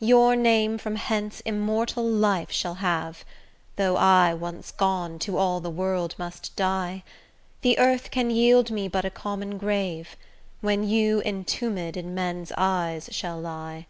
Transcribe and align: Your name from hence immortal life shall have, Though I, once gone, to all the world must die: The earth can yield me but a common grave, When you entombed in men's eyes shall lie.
Your 0.00 0.36
name 0.36 0.78
from 0.78 0.96
hence 0.96 1.40
immortal 1.40 2.02
life 2.02 2.50
shall 2.50 2.76
have, 2.76 3.26
Though 3.76 3.98
I, 3.98 4.32
once 4.32 4.72
gone, 4.72 5.18
to 5.18 5.36
all 5.36 5.60
the 5.60 5.68
world 5.68 6.14
must 6.18 6.56
die: 6.56 7.04
The 7.60 7.78
earth 7.78 8.10
can 8.10 8.30
yield 8.30 8.70
me 8.70 8.88
but 8.88 9.04
a 9.04 9.10
common 9.10 9.58
grave, 9.58 10.16
When 10.62 10.82
you 10.88 11.20
entombed 11.26 11.98
in 11.98 12.14
men's 12.14 12.52
eyes 12.56 13.10
shall 13.12 13.38
lie. 13.38 13.86